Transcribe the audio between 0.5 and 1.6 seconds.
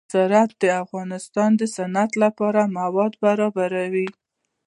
د افغانستان